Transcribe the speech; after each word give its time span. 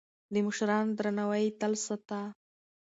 د 0.33 0.35
مشرانو 0.45 0.95
درناوی 0.97 1.43
يې 1.47 1.55
تل 1.59 1.73
ساته. 1.85 2.21